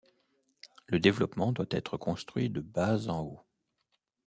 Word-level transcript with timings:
Le 0.87 0.99
développement 0.99 1.51
doit 1.51 1.67
être 1.69 1.95
construit 1.95 2.49
de 2.49 2.59
bas 2.59 3.07
en 3.07 3.21
haut. 3.21 3.39